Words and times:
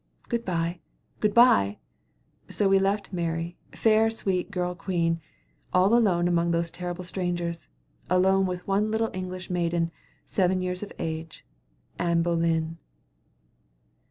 Good 0.29 0.43
bye! 0.43 0.79
good 1.19 1.35
bye!" 1.35 1.77
So 2.49 2.67
we 2.67 2.79
left 2.79 3.13
Mary, 3.13 3.59
fair, 3.75 4.09
sweet 4.09 4.49
girl 4.49 4.73
queen, 4.73 5.21
all 5.73 5.93
alone 5.95 6.27
among 6.27 6.49
those 6.49 6.71
terrible 6.71 7.03
strangers; 7.03 7.69
alone 8.09 8.47
with 8.47 8.65
one 8.67 8.89
little 8.89 9.11
English 9.13 9.51
maiden, 9.51 9.91
seven 10.25 10.59
years 10.63 10.81
of 10.81 10.91
age 10.97 11.45
Anne 11.99 12.23
Boleyn. 12.23 12.79